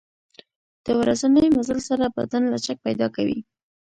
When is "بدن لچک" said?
2.17-2.77